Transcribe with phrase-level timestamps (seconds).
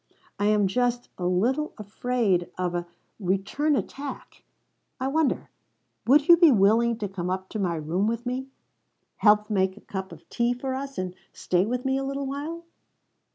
[0.39, 2.85] I am just a little afraid of a a
[3.19, 4.43] return attack.
[4.99, 5.51] I wonder
[6.07, 8.47] would you be willing to come up to my room with me
[9.17, 12.65] help make a cup of tea for us and stay with me a little while?"